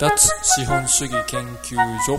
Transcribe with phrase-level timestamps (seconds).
[0.00, 0.10] 脱
[0.42, 2.18] 資本主義研究所。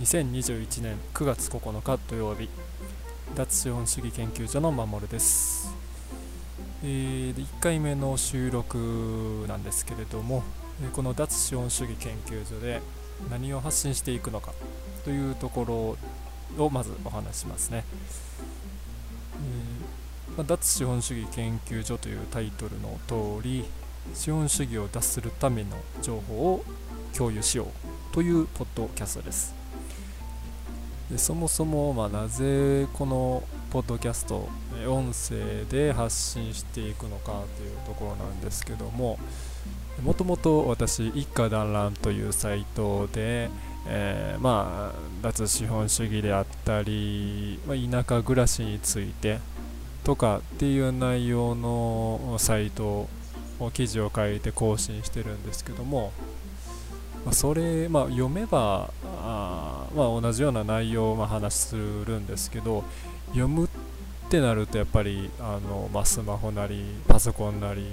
[0.00, 2.48] 2021年9月9日土曜日。
[3.36, 5.72] 脱資本主義研究所の守です、
[6.82, 10.42] えーで1回目の収録なんですけれども
[10.84, 12.80] えこの脱資本主義研究所で
[13.30, 14.52] 何を発信していくのか
[15.04, 15.96] というとこ
[16.56, 17.84] ろをまずお話しますね、
[19.34, 19.94] えー
[20.36, 23.64] ま脱資本主義研究所というタイトルの通り
[24.14, 25.70] 資本主義を脱するための
[26.02, 26.64] 情報を
[27.16, 29.54] 共有しようというポッドキャストです。
[31.10, 34.48] でそもそも、ま、なぜこのポッドキャスト
[34.88, 39.18] 音声で発信していくのかというところなんですけども
[40.02, 43.50] もともと私一家団らんというサイトで、
[43.86, 49.38] えーまあ脱資本主義であったり、まあ、田舎暮らしについて
[50.04, 53.08] とかっていう内容のサイト
[53.58, 56.12] を記事を書いて更新してるんですけども、
[57.24, 62.84] まあ、それ、まあ、読めばあ、まあ、同じような内容をまあ話するんですけど
[63.28, 63.68] 読むっ
[64.28, 67.86] てなるとやっぱりあの、まあ、スマホなりパソコンなり、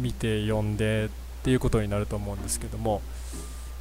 [0.00, 1.08] 見て読んでっ
[1.42, 3.02] ていうことになると思うんですけども、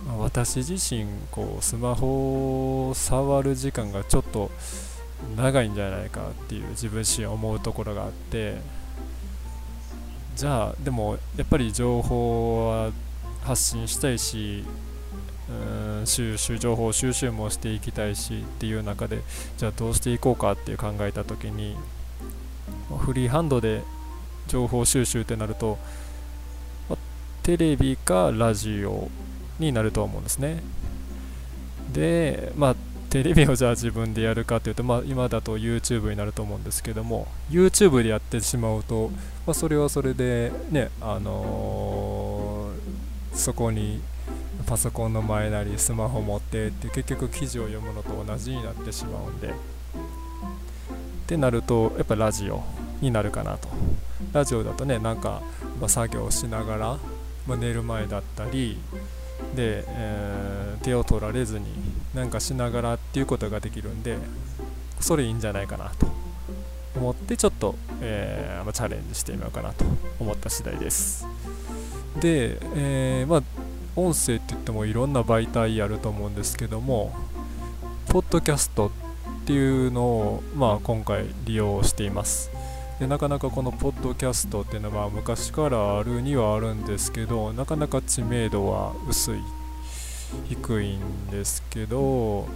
[0.05, 4.51] まあ私自身こうスマホを触る時間がちょっと
[5.35, 8.57] 長いんじゃないかっていう自分自身思うところがあって
[10.35, 12.91] じゃあでもやっぱり情報は
[13.43, 14.63] 発信したいし
[15.49, 19.21] うん収集情報収集もしていきたいしっていう中で
[19.57, 21.75] じゃあどうしていこうかっていう考えた時に
[22.99, 23.81] フリーハンドで
[24.47, 25.77] 情報収集ってなると、
[27.47, 29.07] テレビかラジオ
[29.57, 30.61] になると思うんですね。
[31.93, 32.75] でまあ
[33.09, 39.11] テレビをじゃあ自分でやるかというと、まあ、今だと YouTube になると思うんですけども YouTube でやってしまうと、
[39.45, 44.01] まあ、それはそれでねあのーそこに
[44.65, 49.51] パソコンの前なりスマホ持ってって結局記事を読むのと同じになってしまうんでっ
[51.27, 52.63] てなるとやっぱラジオ
[52.99, 53.69] になるかなと。
[54.33, 55.41] ラジオだとねなんか、
[55.79, 56.97] ま作業しながら、
[57.47, 58.77] まあ寝る前だったり
[59.55, 61.65] で、えー手を取られずに
[62.13, 64.17] なんかしながらっていうことができるんで
[65.01, 66.07] それいいんじゃないかなと
[66.95, 69.83] 思ってちょっと、えーまあチャレンジしてみようかなと
[70.19, 71.27] 思った次第です。
[72.19, 73.43] で、えーまあ
[73.95, 77.15] 音声って言ってもいろんな媒体あると思うんですけども
[78.09, 78.91] ポッドキャストっ
[79.45, 82.51] ていうのを、まあ、今回利用しています。
[82.99, 89.39] でなかなかこのポッドキャストっていうのは昔からあるにはあるんですけどなかなか知名度は薄い
[90.49, 92.47] 低いんですけど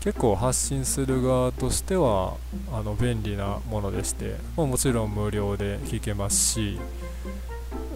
[0.00, 2.34] 結構発信する側としては
[2.70, 6.78] あの便利なものでして、まあもちろん無料で聞けますし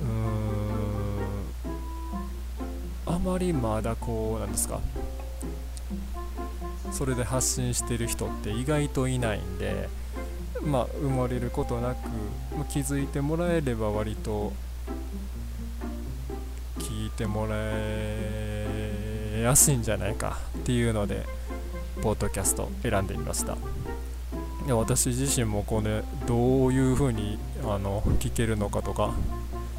[0.00, 4.80] うーんあまりまだこうなんですか
[6.92, 9.88] それで発信してる人って意外といないんで
[10.66, 12.08] まあ生まれることなく
[12.58, 14.52] ま気づいてもらえれば割と
[16.78, 21.24] 聞いてもらえやすいんじゃないかっていうので
[22.02, 23.56] ポッドキャスト選んでみました。
[24.66, 29.14] で私自身もこれどういうふうにあの聞けるのかとか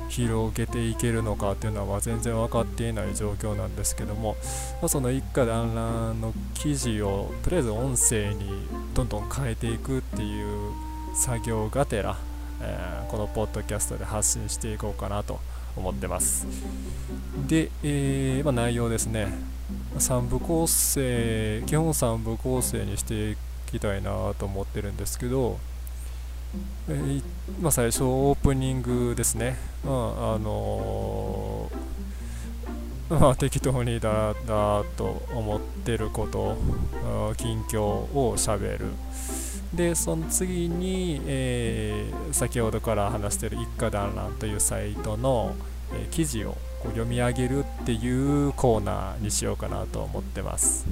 [0.09, 4.35] 広げていけるのかっていうのは全然分かっていない状況なんですけども、
[4.81, 10.71] まその一家団らんの記事をとりあえず音声にどんどん変えていくっていう
[11.15, 12.17] 作業がてら、
[12.61, 15.39] えーこのポッドキャストで発信していこうかなと
[15.77, 16.45] 思ってます。
[17.47, 19.29] で、えーまあ、内容ですね。
[19.97, 23.37] 3部構成基本3部構成にしてい
[23.71, 25.57] きたいなと思ってるんですけど、
[26.89, 27.23] えー
[27.61, 36.57] まあ、最初オープニングですね、まああのーまあ、適当にだだと思ってること
[37.37, 38.87] 近況をしゃべる。
[39.73, 45.55] でその次に、えー先ほどから話してる一家団らんというサイトの、
[45.93, 50.85] え記事をこう読み上げるっていうコーナーにしようかなと思ってます、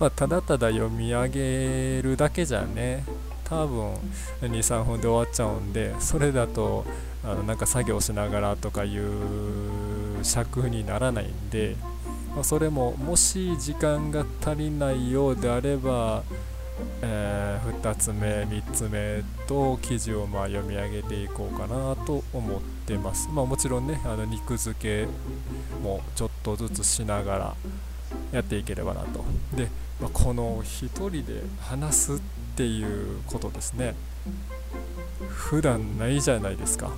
[0.00, 3.04] まあ、ただただ読み上げるだけじゃね
[3.52, 3.94] 多分
[4.40, 6.86] 23分で終わっちゃうんでそれだと
[7.22, 11.76] あのなんか作業しながらとかいう尺にならないんで、
[12.34, 16.22] まあそれももし時間が足りないようであれば
[17.02, 25.08] えー、2つ目3つ目と記事をまあ読み上げていこうかなと思ってます、まあ、もちろんねあの肉付け
[25.80, 27.54] もちょっとずつしながら
[28.32, 29.22] やっていければなと。
[29.54, 29.68] で、
[30.00, 33.94] まあ、この1人で話すってていうことですね。
[35.28, 36.90] 普段ないじゃないですか。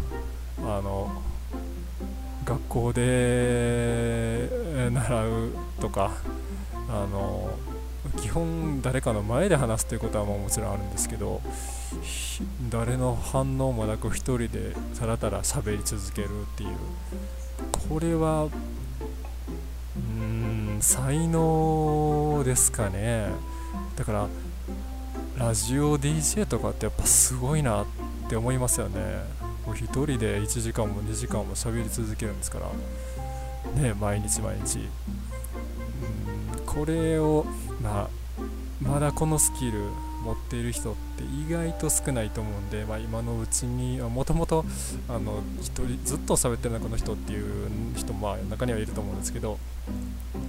[0.58, 1.10] あの
[2.44, 4.48] 学校で
[4.92, 6.12] 習うとか
[6.88, 7.50] あの
[8.20, 11.40] 基本誰かの前で話すということはもちろんあるんですけど
[12.70, 16.76] 誰の反応もなく1人でたらたら喋り続けるっていう
[17.88, 18.48] これは
[19.96, 23.28] うん才能ですかね。
[23.96, 24.28] だから
[25.38, 27.86] ラジオ DJ とかってやっぱすごいなっ
[28.28, 29.00] て思いますよね。
[29.66, 33.82] 1人で1時間も2時間も喋り続けるんですから。
[33.82, 34.78] ね毎日毎日。
[34.78, 37.46] うんこれを
[37.80, 38.24] まあ
[38.80, 39.80] まだこのスキル
[40.24, 44.64] 持っている人って意外と少ないと思うんで、まあ、今のうちにもともと
[45.08, 49.58] 1人ずっと喋ってるのこの人っていう人も中にはいると思うんですけど、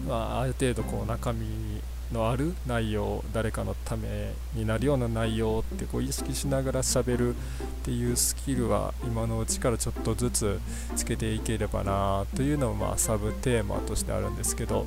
[0.08, 1.75] まあ、ある程度こう中身
[2.16, 7.38] のある内容誰かのためになるような内容ってこう意識しながら喋るっ
[7.84, 10.60] ていうスキルは今のうちからちょっとずつ
[10.96, 14.86] つけていければなというのもまあサブテーマとしてあるんですけど、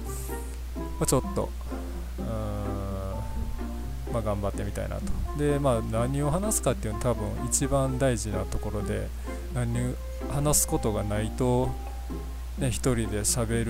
[0.77, 1.51] まあ、ちょっと
[4.11, 5.03] まあ、頑張ってみたいなと。
[5.39, 9.09] でまあ何を話すかっていうのは多分一番大事なところで
[9.53, 9.95] 何
[10.31, 11.69] 話すことがないと
[12.59, 13.65] ね、1人で喋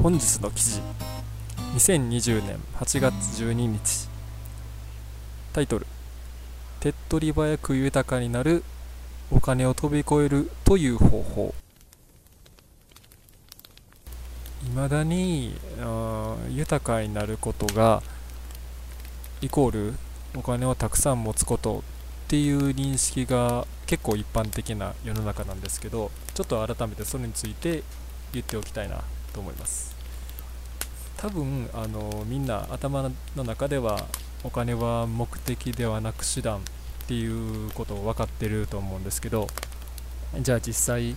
[0.00, 0.80] 本日の記事
[1.74, 3.12] 2020年8月
[3.42, 4.08] 12日。
[5.52, 5.86] タイトル
[6.78, 8.62] 手っ取り早く豊かになる
[9.32, 11.54] お金を飛び越えるという方法。
[14.64, 15.56] いまだに
[16.50, 18.00] 豊かになることが
[19.42, 19.94] イコール
[20.36, 21.82] お金をたくさん持つことっ
[22.28, 27.82] ていう認識が結構一般的な世の中なんですけどちょっと改めてそれについて
[28.32, 29.02] 言っておきたいな
[29.34, 29.94] と思います。
[31.16, 34.06] 多分あのみんな頭の中では
[34.44, 36.60] お金は目的ではなく手段っ
[37.06, 39.46] ていうことを分かってると思うんですけど
[40.40, 41.16] じゃあ実際うん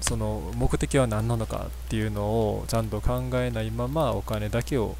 [0.00, 4.96] その目的は何なのかっていうのをちゃんと考えないままお金だけを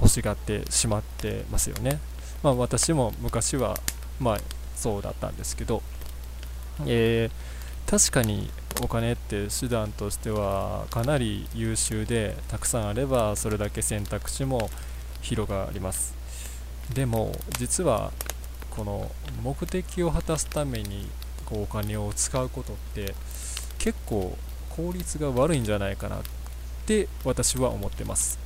[0.00, 2.00] 欲しがってしまってますよね。
[2.42, 3.78] まあ、私も昔は
[4.20, 4.38] まあ
[4.76, 5.82] そうだったんですけど、
[6.86, 8.50] えー、確かに
[8.80, 14.70] お金って手段としてはかなり優秀でたくさんあればそれだけ選択肢も
[15.20, 16.14] 広がります。
[16.94, 18.12] でも実は
[18.70, 19.10] この
[19.42, 21.08] 目的を果たすために
[21.44, 23.14] こうお金を使うことって
[23.78, 24.36] 結構
[24.70, 26.20] 効率が悪いんじゃないかなっ
[26.86, 28.38] て私は思ってます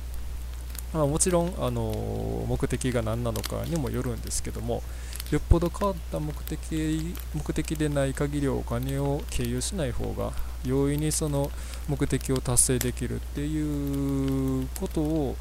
[0.93, 4.83] まあ、もちろん、あの目的が何なのかにもよるんですけども
[5.31, 10.31] よっぽど変わった目的目的でない限りお金を経由しない方が
[10.63, 11.49] 容易にその
[11.87, 15.35] 目的を達成できるっていうことを、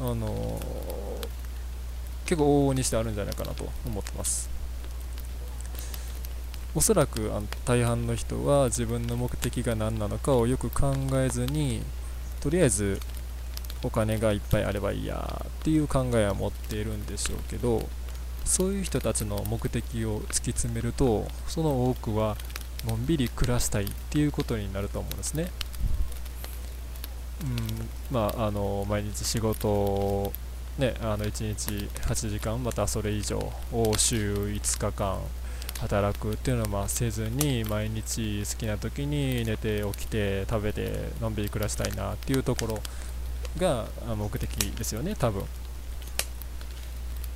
[0.00, 0.60] あの
[2.26, 4.50] 結構往々にしてあるんじゃないかなと思ってます。
[6.74, 11.82] おそらくあの大半の人は自分の目的が何なのかをよく考えずに
[12.40, 13.00] とりあえず
[13.82, 17.88] お金がいっぱいあればいいやっていう考えは持っているんでしょうけど
[18.44, 22.36] そういう人たちの目的を突き詰めるとその多くは
[22.86, 25.50] のんびり暮らしたいっていうことになると思うんですね。
[27.42, 30.32] うんまあ、あの毎日仕事を、
[30.76, 31.70] ね、あの1日
[32.00, 33.38] 8時間またそれ以上
[33.72, 35.20] を週5日間
[35.78, 42.80] 働くっていうのはまあせずに毎日好きな時に寝て起きて食べてのんびり暮らしたいなっていうところ
[43.56, 43.86] が
[44.16, 45.44] 目的ですよね多分。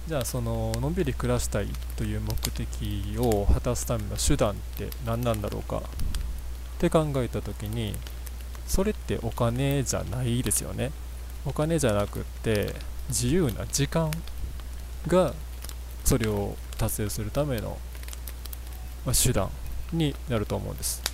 [0.09, 5.79] じゃあそののんびり暮らしたいという目的を果たすための手段って何なんだろうか。
[5.79, 5.81] っ
[6.79, 7.95] て考えた時に
[8.67, 10.91] それってお金じゃないですよね。
[11.45, 12.75] お金じゃなくって
[13.09, 14.11] 自由な時間
[15.07, 15.35] が
[16.05, 17.79] それを達成するための、
[19.13, 19.51] 手段
[19.93, 21.12] になると思うんです。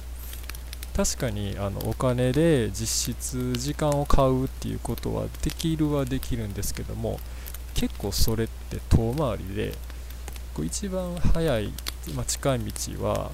[0.98, 7.20] 確かにあのお金で実質時間を買うっていうことはできるはできるんですけども
[7.74, 9.74] 結構それって遠回りで
[10.54, 11.72] こう一番早い、
[12.16, 13.30] まあ、近い道は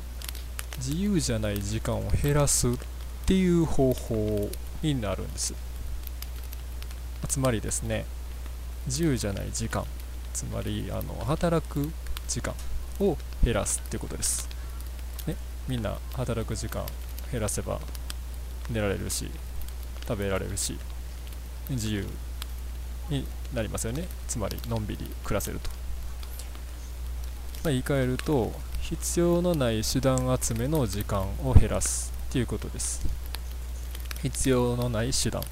[0.76, 2.72] 自由じゃない時間を減らすっ
[3.24, 4.50] ていう方法
[4.82, 5.54] になるんです。
[7.26, 8.04] つまりですね
[8.84, 9.86] 自由じゃない時間
[10.34, 11.90] つまりあの働く
[12.28, 12.52] 時間
[13.00, 14.50] を減らすっていうことです、
[15.26, 15.34] ね、
[15.66, 16.84] みんな働く時間
[17.34, 17.80] 減らせば
[18.70, 19.28] 寝られるし
[20.06, 20.78] 食べられるし
[21.68, 22.06] 自由
[23.10, 24.04] になりますよね。
[24.28, 25.74] つまりのんびり暮らせると、ま
[27.64, 33.04] あ、言い換えると必要のない手段集めの時間を減らすっていうことです。
[34.22, 35.42] 必要のない手段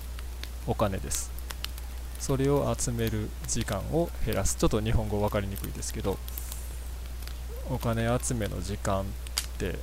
[0.68, 1.32] お金です。
[2.20, 4.54] それを集める時間を減らす。
[4.54, 6.16] ちょっと日本語分かりにくいですけど
[7.68, 9.04] お金集めの時間っ
[9.58, 9.80] て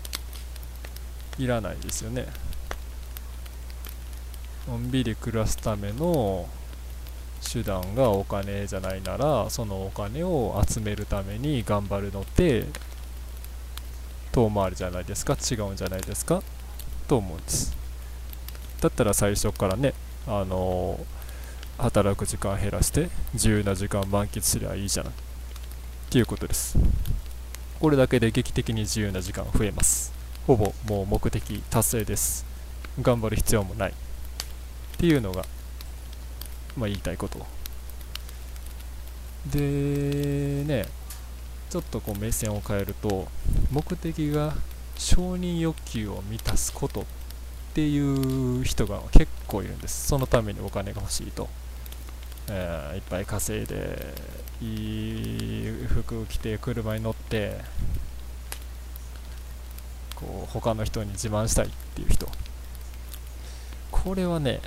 [1.39, 2.27] いらないですよね。
[4.67, 6.47] のんびり暮らすための
[7.51, 12.65] 手段がお金じゃないならそのお金を集めるために頑張るのって
[14.31, 16.43] 遠回りじゃないですか違うんじゃないですか
[17.07, 17.75] と思うんです。
[18.81, 19.93] だったら最初からね
[20.27, 21.19] あのー
[21.79, 25.15] 働く時間減らして自由な時間満喫すりゃいいじゃないっ
[26.09, 26.77] ていうことです。
[27.79, 30.18] これだけで劇的に自由な時間増えます。
[30.49, 32.43] ほぼもう目的達成です。
[32.99, 33.91] 頑張る必要もない。
[33.91, 33.93] っ
[34.97, 35.45] ていうのが
[36.75, 37.45] まあ言いたいこと。
[39.45, 39.59] で
[40.65, 40.85] ね
[41.69, 43.27] ちょっとこう目線を変えると
[43.69, 44.55] 目的が
[44.97, 47.05] 承認欲求を満たすことっ
[47.75, 50.07] ていう人が結構いるんです。
[50.07, 51.47] そのためにお金が欲しいと。
[52.47, 54.15] えー、いっぱい稼いで
[54.63, 57.59] いい服着て車に乗って
[60.19, 62.27] こう他の人に自慢したいっていう人。
[63.91, 64.61] これはね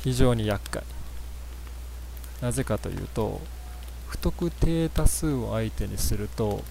[0.00, 0.82] 非常に厄介。
[2.40, 3.40] なぜかというと
[4.08, 6.62] 不特定多数を相手にすると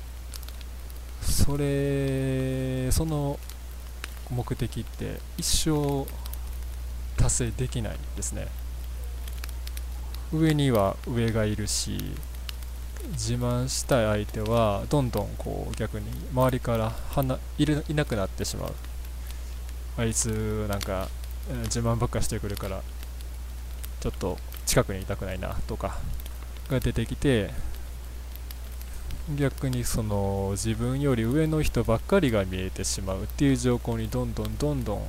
[1.21, 3.39] それその
[4.31, 6.05] 目的って一生
[7.17, 8.47] 達成できないんですね。
[10.31, 12.13] 上には上がいるし
[13.11, 16.93] 自慢したい相手はどんどんこう逆に周りから
[17.57, 18.73] いるいなくなってしまう。
[19.97, 21.09] あいつなんか
[21.63, 22.81] 自慢ばっかしてくるから
[23.99, 25.97] ちょっと近くにいたくないなとか
[26.69, 27.51] が出てきて
[29.35, 35.01] 逆にその自分より上の人ばっかりが見えてしまうっていう状況にどんどんどんどん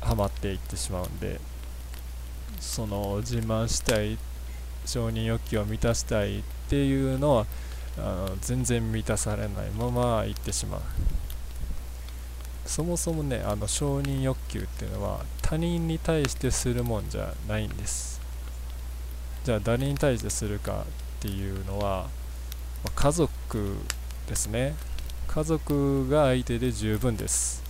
[0.00, 1.40] はまっていってしまうんで
[2.60, 4.18] その自慢したい
[4.86, 7.46] 承認欲求を満たしたいっていうのは
[7.98, 10.80] あの全然満たされないまま行ってしまう。
[12.64, 18.20] そもそもねあの承認欲求っていうのは他人に対してするもんじゃないんです。
[19.44, 20.84] じゃあ誰に対してするか
[21.18, 22.08] っていうのは
[22.84, 23.76] ま家族
[24.28, 24.74] ですね。
[25.28, 27.62] 家族が相手で十分です。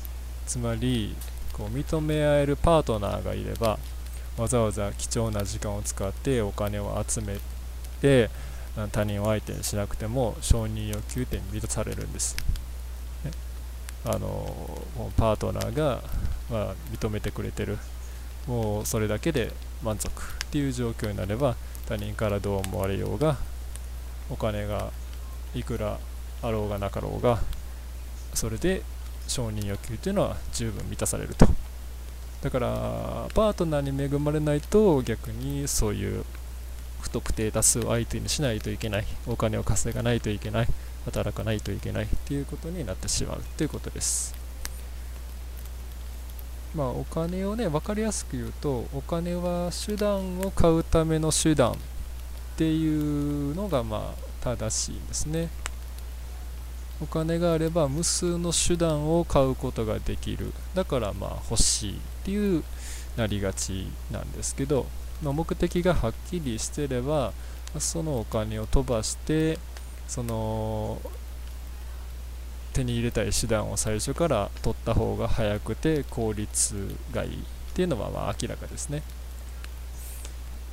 [0.46, 1.14] つまり
[1.52, 3.78] こう認め合えるパートナーがいれば
[4.36, 7.38] わざわざ貴重な時間を使ってお金を集め
[8.00, 8.30] て
[8.92, 12.36] 他人を相手にしなくても承認欲求点満たされるんです、
[13.24, 13.30] ね、
[14.04, 14.82] あの
[15.16, 16.02] パートナーが、
[16.50, 17.78] まあ、認めてくれてる。
[18.46, 19.52] もうそれだけで
[19.82, 23.36] 満足っていう状況になれば他人からどう思われようが
[24.30, 24.92] お金が
[25.54, 25.98] いくら
[26.42, 27.40] あろうがなかろうが
[28.34, 28.82] それで
[29.26, 31.65] 承認欲求っていうのは十分満たされると。
[32.46, 32.68] だから
[33.34, 36.24] パートナーに恵まれないと逆にそういう
[37.00, 39.04] 不特定多数を相手にしないといけない。
[39.26, 40.68] お金を稼がないといけない。
[41.06, 42.04] 働かないといけない。
[42.04, 44.32] っていうことになってしまうということです。
[46.76, 51.76] まあお金をね分かりやすく言うとお金は手段を買うための手段っ
[52.56, 55.48] ていうのがまあ正しいんですね。
[57.02, 60.52] お金があれば無数の手段を買うことができる。
[60.76, 62.00] だからまあ欲しい。
[62.26, 62.64] っていう
[63.16, 64.86] なりがちなんですけど、
[65.22, 67.32] まあ、目的がはっきりしてれば
[67.78, 69.60] そのお金を飛ばして
[70.08, 71.00] その
[72.72, 77.36] 手に入れたい手段を最初から取った方が早くて効率がいいっ
[77.74, 79.02] ていうのはまあ明らかですね。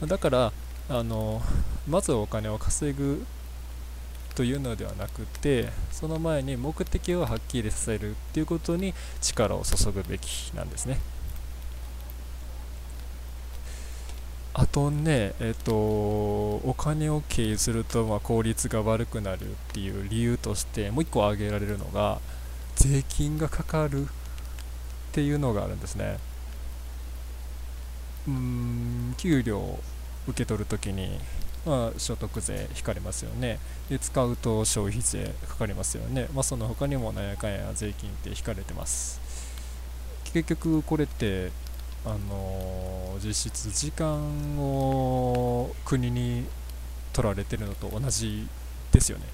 [0.01, 0.51] だから
[0.89, 1.39] あの
[1.87, 3.23] まずお金を稼ぐ
[4.33, 10.99] というのではなくてその前に目的をはっきりさせるっていうことに力を注ぐべきなんですね。
[14.55, 22.19] あとね、えっと、お金を経由するとま効率が悪くなるっていう理由としてもう1個挙げられるのが
[22.75, 24.05] 税金がかかるっ
[25.11, 26.19] ていうのがあるんですね。
[28.27, 29.79] うん給料を
[30.27, 31.19] 受け取るときに、
[31.65, 33.59] まあ、所得税引かれますよね。
[33.89, 39.19] で使うと消費税かかりますよね、まあ、その他にもなんやかんや税金って引かれてます。
[40.31, 41.51] 結局これって
[42.05, 46.45] あの実質時間を国に
[47.13, 48.47] 取られてるのと同じ
[48.91, 49.25] ですよね。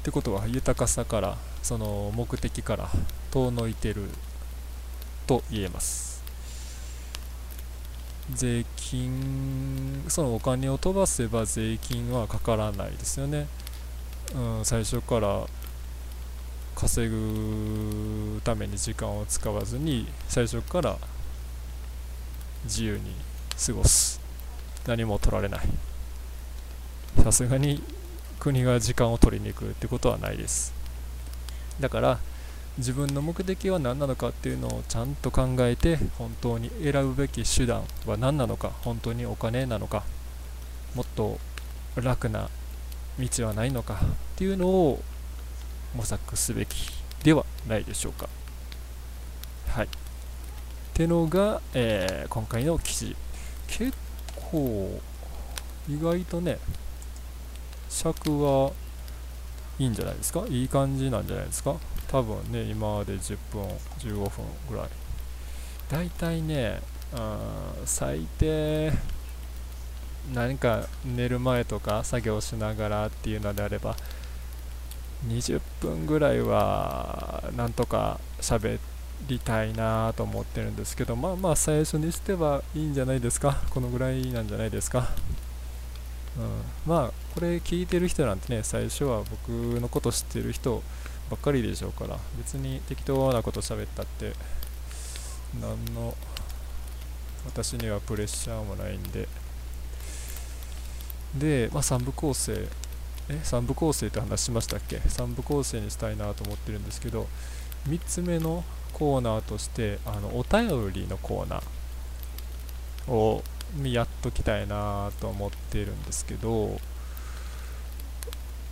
[0.00, 2.88] ってことは豊かさからその目的から
[3.30, 4.08] 遠のいてる
[5.26, 6.10] と言えます。
[8.32, 13.46] 税金そのお金を飛ばせば税金はかからないですよね。
[14.34, 15.46] うん、最初から
[16.74, 20.96] 稼ぐために時間を使わずに最初から
[22.64, 23.14] 自由に
[23.66, 24.20] 過ごす。
[24.86, 25.60] 何も取られない。
[27.22, 27.82] さすがに
[28.38, 30.72] 国が時間を取りに行くってことはないです。
[31.80, 32.18] だから
[32.78, 40.04] 自分の目的は何なのかっていうのをちゃんと考えて本当に選ぶべき手段は何なのか本当にお金なのか
[40.94, 41.38] もっと
[41.96, 42.48] 楽な
[43.18, 43.98] 道はないのかっ
[44.36, 45.02] ていうのを
[45.94, 46.90] 模索すべき
[47.22, 48.28] ではないでしょうか。
[49.68, 49.88] はい。
[50.90, 53.16] ってのが、えー、今回の記事。
[53.68, 53.92] 結
[54.50, 55.00] 構
[55.88, 56.58] 意外とね
[57.88, 58.72] 尺は
[59.78, 60.44] いいんじゃないですか？
[60.48, 61.76] いい感じなんじゃないですか？
[62.08, 63.62] 多分ね今まで10分
[63.98, 64.88] 15分ぐらい。
[65.88, 66.80] だいたいね
[67.84, 68.92] 最低
[70.34, 73.96] 何か寝る前とか作業しながらっていうのであれば
[75.26, 78.80] 20分ぐらいはなんとか喋っ
[79.28, 85.08] りたいなと思ってるんですけどまあまあ最初にしてはいいんじゃないですかこのぐらいなんじゃないですか、
[86.38, 90.82] うん、まあこれ聞いてる人なんてね最初は僕のこと知ってる人
[91.30, 94.32] ばっかりでしょうから別に適当なこと喋ったって
[95.60, 96.14] 何の
[97.46, 99.28] 私にはプレッシャーもないんで
[101.38, 102.66] で、まあ、3部構成
[103.28, 107.28] え3部構成って話しましたっけ3部構成にしたいなと思ってるんですけど
[107.88, 113.42] 3つ目のコーナーとしてあのお便りのコーナーを
[113.82, 116.78] やっときたいなと思ってるんですけど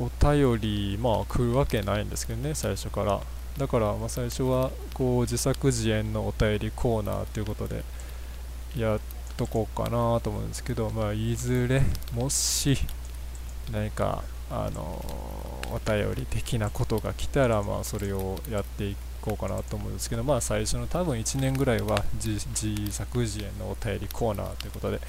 [0.01, 3.21] お便りまあ来るわけないんですけどね最初から。
[3.59, 7.83] だからまあ最初はこう自作自演のお便りコーナーということで
[8.77, 9.01] やっ
[9.37, 11.83] とこうかなと思うんですけどまあいずれ
[12.15, 12.79] もし
[13.73, 14.81] 何かあの
[15.73, 22.39] お便り的なことが来たらまあそれをやっていくこうかなと思うんですけど、まあ最初の多分1年ぐらいは自
[22.91, 25.01] 作自演のお便りコーナーということで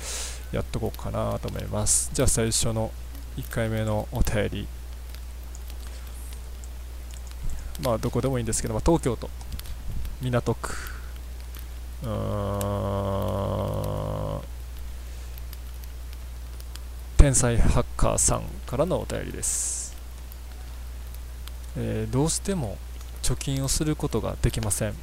[0.52, 2.10] やっとこうかなと思います。
[2.14, 2.92] じゃあ最初の
[3.38, 4.68] 1回目のお便り。
[7.84, 9.30] まあどこでもいいんですけど、まあ、東京都
[10.22, 10.76] 港区。
[12.04, 12.10] うー
[14.38, 14.42] ん
[17.18, 19.94] 天才ハッカーさんからのお便りです。
[21.78, 22.78] えー、どうしても
[23.22, 24.94] 貯金をすることができません。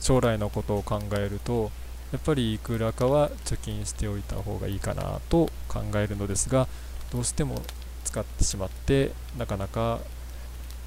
[0.00, 1.70] 将来のことを考えると
[2.12, 6.68] やっぱりいくらかは貯金しておいた方がいいかなと考えるのですが
[7.10, 7.62] どうしても
[8.04, 10.00] 使ってしまってなかなか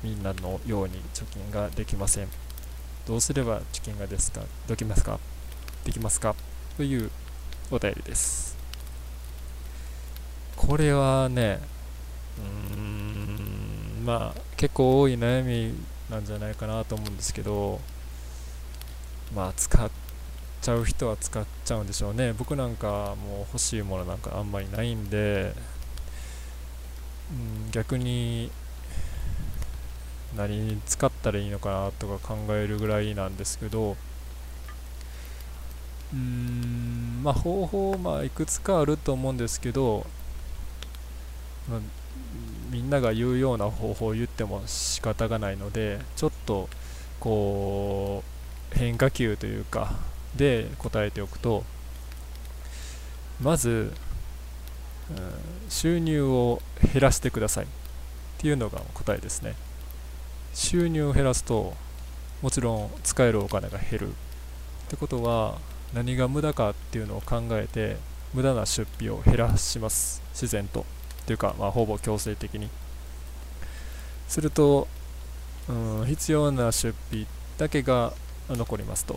[0.03, 2.27] みんなのように貯金ができません。
[3.07, 5.19] どうすれば貯金がですかできますか
[5.83, 6.35] できますか
[6.75, 7.09] という
[7.71, 8.55] お便りです。
[10.55, 11.59] これはね
[12.37, 15.73] うーんまあ結構多い悩み
[16.09, 17.79] なんじゃないかなと思うんですけど
[19.35, 19.89] まあ使っ
[20.61, 22.33] ちゃう人は使っちゃうんでしょうね。
[22.33, 25.53] 僕なんかもう欲しいものなんかあんまりないんで、
[27.31, 28.51] うん、逆に
[30.35, 33.97] 何に使ったらいいのかなとか考えるぐらいなんですけど
[36.13, 40.05] うんまあ方法まあいくつかあると思うんですけど、
[41.69, 41.79] まあ
[42.69, 46.69] みんなが言うような方法を言っても仕方がないのでちょっと
[47.19, 48.23] こ
[48.73, 49.95] う変化球というか
[50.35, 51.63] で答えておくと
[53.41, 53.69] まず、
[55.11, 56.61] うん、収入を
[56.93, 57.65] 減らしてください。
[57.65, 57.67] っ
[58.39, 59.55] ていうのが答えですね。
[60.53, 61.73] 収入を減らすと
[62.41, 64.09] もちろん使えるお金が減る。
[64.09, 64.11] っ
[64.89, 65.59] てことは
[65.93, 67.97] 何が無駄かっていうのを考えて
[68.33, 70.21] 無駄な出費を減らします。
[70.33, 70.85] 自然と。
[71.27, 72.69] っていうか、まあ、ほぼ強制的に。
[74.29, 74.87] すると、
[75.67, 78.13] うん、必要な出費だけが
[78.49, 79.15] 残りますと、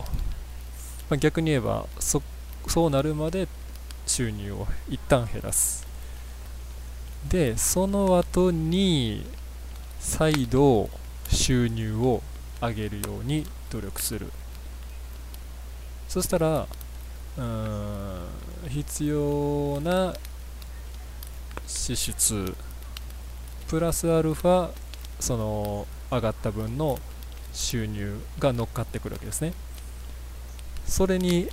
[1.09, 2.21] まあ、逆に言えばそ
[2.67, 3.47] そうなるまで
[4.05, 5.87] 収入を一旦減らす。
[7.29, 9.25] でその後に
[9.99, 10.89] 再度
[11.29, 12.21] 収入を
[12.59, 14.27] 上げるように努力する。
[16.09, 16.67] そしたら
[17.37, 18.27] うん
[18.67, 20.13] 必要な
[21.67, 22.55] 支出。
[23.67, 24.71] プラスアルファ
[25.19, 26.99] その上がった分の
[27.53, 29.53] 収入が乗っかってくるわけですね。
[30.85, 31.49] それに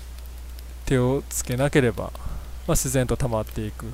[0.86, 2.10] 手をつけなければ、ま
[2.68, 3.86] あ、自然と溜まっていく。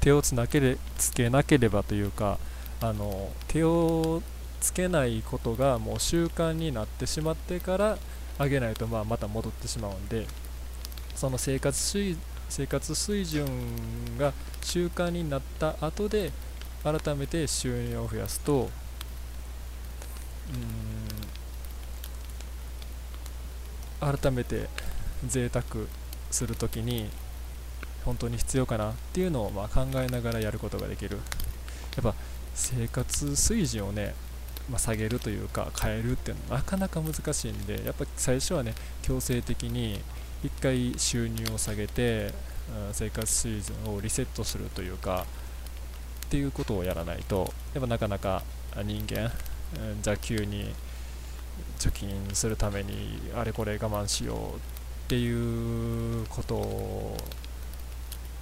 [0.00, 2.38] 手をつなけれつけなければというか
[2.80, 4.22] あの手を
[4.60, 7.98] つけないことがもう習慣になってしまってから
[8.38, 10.26] 上げないとまあまた戻ってしまうんで
[11.14, 12.16] その生活水
[12.48, 13.46] 生活水準
[14.18, 16.32] が習慣になった後で
[16.82, 18.70] 改めて収入を増やすと。
[24.02, 24.14] うん。
[24.18, 24.68] 改めて
[25.26, 25.64] 贅沢
[26.30, 27.08] するときに
[28.04, 31.18] 本当に必要かなっていうのをまあ考えながらやることができる。
[31.96, 32.14] やっぱ
[32.54, 34.14] 生活水準をね、
[34.70, 40.00] まあ、下げるというか変えるっていうのはなかなか難しいんでやっぱ最初はね強制的に
[40.44, 42.32] 1回収入を下げて、
[42.86, 45.24] うん、生活水準をリセットするというか
[46.26, 48.42] っていうことをやらないとやっぱなかなか
[48.84, 49.30] 人間、
[49.80, 50.74] うん、じゃあ急に
[51.78, 54.60] 貯金するためにあれこれ我慢しようっ
[55.08, 57.16] ていうことを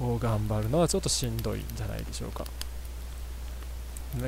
[0.00, 2.44] 頑張るのはちょっとしんどいんじゃないでしょうか。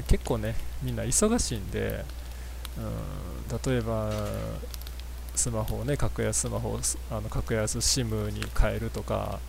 [0.09, 2.05] 結構ねみんな忙しいんで、
[2.79, 4.11] うん、例えば
[5.35, 9.41] スマホをね格安スマホをあの格安 SIM に変えるとか、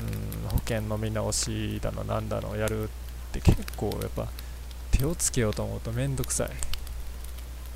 [0.00, 0.02] う
[0.46, 2.88] ん、保険の見直しだのなんだのやるっ
[3.32, 4.28] て結構やっぱ
[4.90, 6.50] 手をつけようと思うとめんどくさい。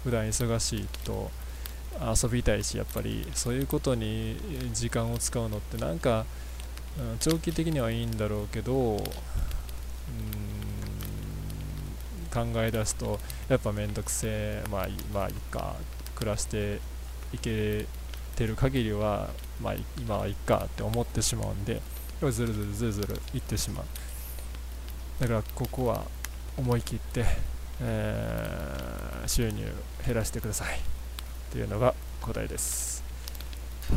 [0.04, 1.30] 普段忙しいと
[2.00, 4.36] 遊びたいしやっぱりそういうことに
[4.74, 6.26] 時間を使うのってなんか、
[6.98, 9.00] うん、長期的にはいいんだろうけど、うん、
[12.30, 15.76] 考え出すとやっぱめんどくせえまあいいまあいいか
[16.16, 16.80] 暮らして
[17.34, 17.86] いけ
[18.36, 19.30] てる限りは
[19.62, 21.80] まあ今はいっかって思ってしまうんで
[22.20, 23.84] ずるずるずるずるいってしまう。
[25.20, 26.04] だからここは
[26.56, 27.24] 思い切って、
[27.80, 29.64] えー、収入
[30.04, 30.80] 減らしてくださいっ
[31.50, 33.04] ていうのが答えです。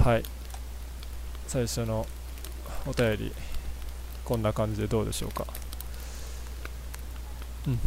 [0.03, 0.23] はい。
[1.47, 2.05] 最初の
[2.85, 3.33] お便り
[4.25, 5.47] こんな感じでどうでしょうか。
[7.67, 7.79] うん。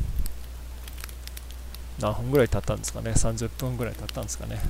[2.00, 3.10] 何分ぐらい経ったんですかね。
[3.10, 4.60] 30分ぐらい経ったんですかね。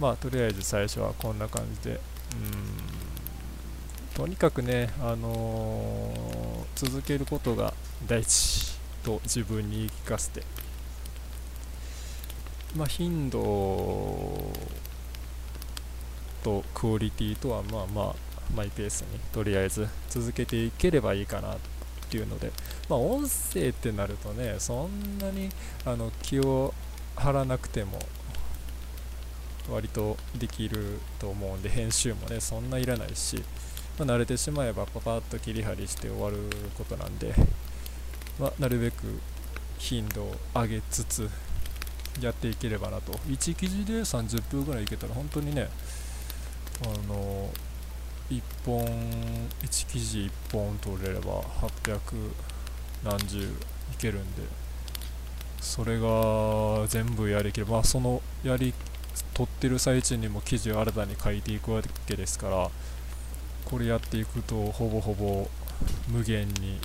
[0.00, 1.94] まあとりあえず最初はこんな感じで。
[1.94, 2.00] うん。
[4.14, 7.74] とにかくね、あのー、続けることが
[8.06, 10.42] 大事と自分に言い聞かせて。
[12.76, 13.40] まあ、頻度
[16.42, 18.14] とクオリティとはまあまあ
[18.54, 21.58] マイペースにとりあえず続けていければいいかなっ
[22.10, 22.52] ていうので、
[22.88, 25.48] まあ、音声ってなるとねそんなに
[25.84, 26.74] あの気を
[27.16, 27.98] 張らなくても
[29.70, 33.42] 割とできると思うんで編集もねそんないらないし、
[33.98, 36.36] まあ、慣れてしまえばパパッと切り張りして終わる
[36.76, 37.34] ことなんで、
[38.38, 39.20] まあ、なるべく
[39.78, 41.28] 頻度を上げつつ
[42.20, 43.12] やっていければなと。
[43.12, 45.68] 1記事で30分ぐらいいけたら本当にね
[46.82, 47.50] あの
[48.30, 48.86] 1本
[49.62, 51.98] 1記事1本取れれば800
[53.04, 53.48] 何十い
[53.98, 54.42] けるんで
[55.60, 58.72] それが全部やりきれば、まあ、そのやり
[59.34, 62.70] 取ってる最中にも記事を新たに書いていくわけですから
[63.64, 65.48] これやっていくとほぼほぼ
[66.08, 66.78] 無限に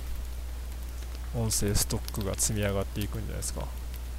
[1.34, 3.66] 音声ストックが積み上がっていくんじゃないですか。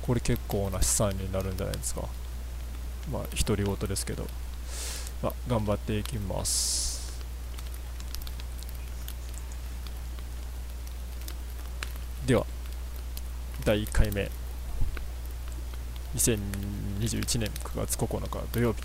[0.02, 2.08] これ結構な資産になるんじゃないですか。
[3.12, 4.26] まあ独り言ですけど、
[5.22, 7.22] まあ、頑張っていきます。
[12.26, 12.46] では
[13.66, 14.41] 第1回目。
[16.16, 18.82] 2021年9月9日土曜日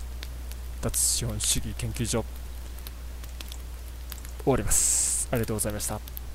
[0.81, 2.23] 脱資本主義研究所
[4.43, 5.27] 終わります。
[5.31, 6.26] ありがとうございました。